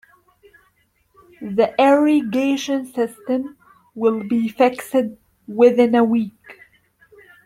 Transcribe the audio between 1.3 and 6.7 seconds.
The irrigation system will be fixed within a week.